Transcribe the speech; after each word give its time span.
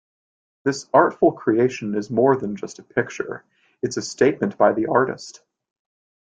This 0.63 0.89
artful 0.95 1.31
creation 1.31 1.93
is 1.93 2.09
more 2.09 2.35
than 2.35 2.55
just 2.55 2.79
a 2.79 2.83
picture, 2.83 3.43
it's 3.83 3.97
a 3.97 4.01
statement 4.01 4.57
by 4.57 4.73
the 4.73 4.87
artist. 4.87 5.43